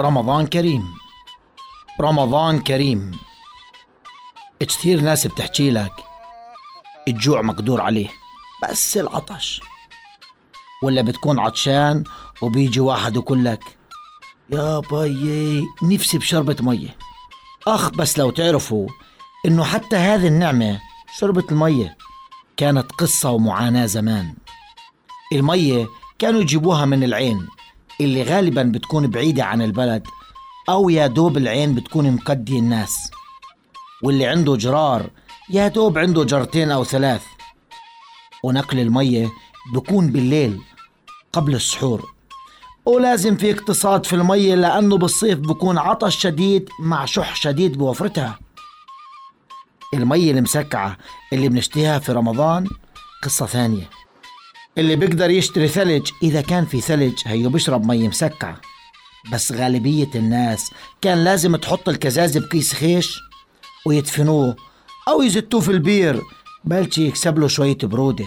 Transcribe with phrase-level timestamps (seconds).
[0.00, 0.94] رمضان كريم.
[2.00, 3.18] رمضان كريم.
[4.60, 5.92] كتير ناس بتحكي لك
[7.08, 8.08] الجوع مقدور عليه
[8.62, 9.60] بس العطش.
[10.82, 12.04] ولا بتكون عطشان
[12.42, 13.76] وبيجي واحد يقول لك
[14.50, 16.96] يا باي نفسي بشربة مية.
[17.66, 18.88] أخ بس لو تعرفوا
[19.46, 20.80] إنه حتى هذه النعمة
[21.18, 21.96] شربة المية
[22.56, 24.34] كانت قصة ومعاناة زمان.
[25.32, 25.86] المية
[26.18, 27.48] كانوا يجيبوها من العين.
[28.00, 30.06] اللي غالبا بتكون بعيدة عن البلد
[30.68, 33.10] أو يا دوب العين بتكون مقدي الناس.
[34.02, 35.10] واللي عنده جرار
[35.50, 37.22] يا دوب عنده جرتين أو ثلاث.
[38.44, 39.32] ونقل المية
[39.74, 40.60] بكون بالليل
[41.32, 42.14] قبل السحور.
[42.86, 48.38] ولازم في اقتصاد في المية لأنه بالصيف بكون عطش شديد مع شح شديد بوفرتها.
[49.94, 50.96] المية المسكعة
[51.32, 52.66] اللي بنشتريها في رمضان
[53.22, 53.90] قصة ثانية.
[54.78, 58.60] اللي بيقدر يشتري ثلج إذا كان في ثلج هيو بيشرب مي مسكعة
[59.32, 63.18] بس غالبية الناس كان لازم تحط الكزازة بكيس خيش
[63.86, 64.56] ويدفنوه
[65.08, 66.22] أو يزتوه في البير
[66.64, 68.26] بلشي يكسب له شوية برودة.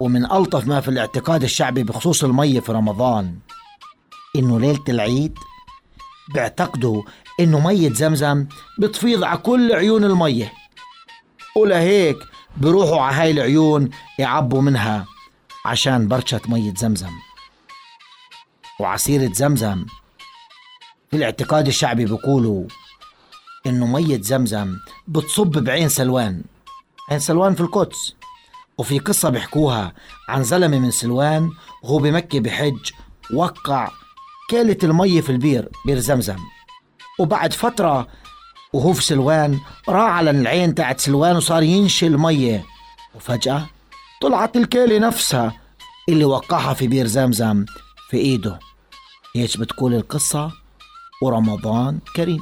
[0.00, 3.38] ومن ألطف ما في الاعتقاد الشعبي بخصوص المية في رمضان
[4.36, 5.38] إنه ليلة العيد
[6.34, 7.02] بيعتقدوا
[7.40, 8.46] إنه مية زمزم
[8.78, 10.52] بتفيض على كل عيون المية.
[11.56, 12.16] ولهيك
[12.56, 15.06] بروحوا على هاي العيون يعبوا منها
[15.66, 17.10] عشان برشة مية زمزم
[18.80, 19.86] وعصيرة زمزم.
[21.10, 22.64] في الاعتقاد الشعبي بيقولوا
[23.66, 24.76] إنه مية زمزم
[25.08, 26.42] بتصب بعين سلوان.
[27.10, 28.14] عين سلوان في القدس.
[28.78, 29.92] وفي قصة بيحكوها
[30.28, 31.50] عن زلمة من سلوان
[31.82, 32.90] وهو بمكة بحج
[33.34, 33.90] وقع
[34.50, 36.38] كالة المية في البير بير زمزم.
[37.18, 38.08] وبعد فترة
[38.76, 42.64] وهو في سلوان راح على العين تاعت سلوان وصار ينشل مية.
[43.14, 43.66] وفجأة
[44.22, 45.52] طلعت الكالة نفسها
[46.08, 47.64] اللي وقعها في بير زمزم
[48.10, 48.58] في إيده.
[49.36, 50.50] هيك بتقول القصة
[51.22, 52.40] ورمضان كريم.